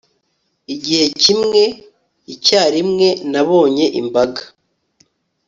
[0.73, 1.61] Igihe kimwe
[2.33, 4.41] icyarimwe nabonye imbaga